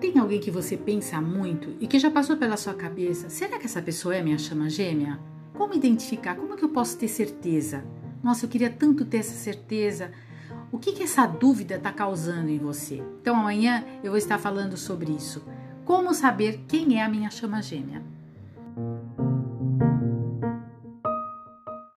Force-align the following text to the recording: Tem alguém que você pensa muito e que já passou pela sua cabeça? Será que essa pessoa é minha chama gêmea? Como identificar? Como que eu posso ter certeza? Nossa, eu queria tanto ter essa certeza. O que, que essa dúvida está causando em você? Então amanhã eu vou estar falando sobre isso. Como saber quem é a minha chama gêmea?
Tem 0.00 0.18
alguém 0.18 0.38
que 0.38 0.50
você 0.50 0.76
pensa 0.76 1.20
muito 1.22 1.74
e 1.80 1.86
que 1.86 1.98
já 1.98 2.10
passou 2.10 2.36
pela 2.36 2.56
sua 2.58 2.74
cabeça? 2.74 3.30
Será 3.30 3.58
que 3.58 3.64
essa 3.64 3.80
pessoa 3.80 4.14
é 4.14 4.22
minha 4.22 4.36
chama 4.36 4.68
gêmea? 4.68 5.18
Como 5.54 5.74
identificar? 5.74 6.36
Como 6.36 6.54
que 6.54 6.64
eu 6.64 6.68
posso 6.68 6.98
ter 6.98 7.08
certeza? 7.08 7.82
Nossa, 8.22 8.44
eu 8.44 8.50
queria 8.50 8.68
tanto 8.68 9.06
ter 9.06 9.18
essa 9.18 9.34
certeza. 9.34 10.12
O 10.70 10.78
que, 10.78 10.92
que 10.92 11.02
essa 11.02 11.26
dúvida 11.26 11.76
está 11.76 11.90
causando 11.90 12.50
em 12.50 12.58
você? 12.58 13.02
Então 13.22 13.36
amanhã 13.36 13.84
eu 14.04 14.10
vou 14.10 14.18
estar 14.18 14.36
falando 14.36 14.76
sobre 14.76 15.12
isso. 15.12 15.42
Como 15.84 16.12
saber 16.12 16.64
quem 16.68 17.00
é 17.00 17.02
a 17.02 17.08
minha 17.08 17.30
chama 17.30 17.62
gêmea? 17.62 18.02